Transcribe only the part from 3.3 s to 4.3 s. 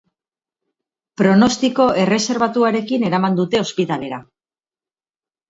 dute ospitalera.